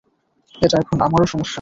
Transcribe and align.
এটা 0.61 0.75
এখন 0.77 0.97
আমারও 1.01 1.25
সমস্যা। 1.25 1.49